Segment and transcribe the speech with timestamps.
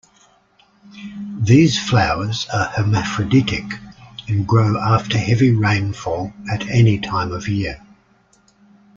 [1.41, 3.65] These flowers are hermaphroditic
[4.27, 7.79] and grow after heavy rainfall at any time of year.